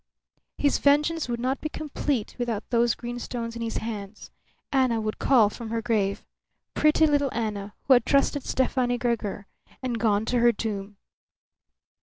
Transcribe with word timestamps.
His 0.57 0.79
vengeance 0.79 1.29
would 1.29 1.39
not 1.39 1.61
be 1.61 1.69
complete 1.69 2.33
without 2.39 2.67
those 2.71 2.95
green 2.95 3.19
stones 3.19 3.55
in 3.55 3.61
his 3.61 3.77
hands. 3.77 4.31
Anna 4.71 4.99
would 4.99 5.19
call 5.19 5.47
from 5.51 5.69
her 5.69 5.79
grave. 5.83 6.25
Pretty 6.73 7.05
little 7.05 7.29
Anna, 7.33 7.75
who 7.83 7.93
had 7.93 8.03
trusted 8.03 8.43
Stefani 8.43 8.97
Gregor, 8.97 9.45
and 9.83 9.99
gone 9.99 10.25
to 10.25 10.39
her 10.39 10.51
doom. 10.51 10.97